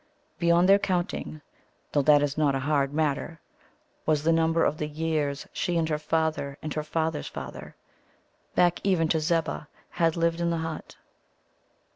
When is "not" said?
2.35-2.55